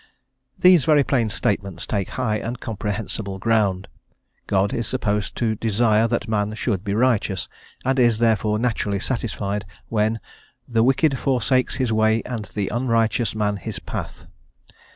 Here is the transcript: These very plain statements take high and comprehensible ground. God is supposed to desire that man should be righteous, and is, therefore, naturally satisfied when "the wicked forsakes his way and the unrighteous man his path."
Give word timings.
These 0.57 0.83
very 0.85 1.03
plain 1.03 1.29
statements 1.29 1.85
take 1.85 2.09
high 2.17 2.37
and 2.39 2.59
comprehensible 2.59 3.37
ground. 3.37 3.87
God 4.47 4.73
is 4.73 4.87
supposed 4.87 5.35
to 5.35 5.53
desire 5.53 6.07
that 6.07 6.27
man 6.27 6.55
should 6.55 6.83
be 6.83 6.95
righteous, 6.95 7.47
and 7.85 7.99
is, 7.99 8.17
therefore, 8.17 8.57
naturally 8.57 8.99
satisfied 8.99 9.63
when 9.89 10.19
"the 10.67 10.81
wicked 10.83 11.19
forsakes 11.19 11.75
his 11.75 11.93
way 11.93 12.23
and 12.25 12.45
the 12.45 12.67
unrighteous 12.69 13.35
man 13.35 13.57
his 13.57 13.77
path." 13.77 14.25